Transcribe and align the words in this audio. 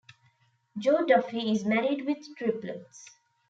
Joe 0.79 1.05
Duffy 1.05 1.51
is 1.51 1.63
married 1.63 2.07
with 2.07 2.25
triplets. 2.35 3.05